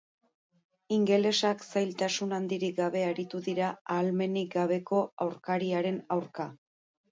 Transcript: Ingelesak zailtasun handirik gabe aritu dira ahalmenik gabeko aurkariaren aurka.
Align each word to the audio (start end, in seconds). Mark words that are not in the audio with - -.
Ingelesak 0.95 1.61
zailtasun 1.65 2.33
handirik 2.39 2.73
gabe 2.79 3.05
aritu 3.11 3.43
dira 3.49 3.69
ahalmenik 3.97 4.51
gabeko 4.59 5.05
aurkariaren 5.29 6.03
aurka. 6.19 6.51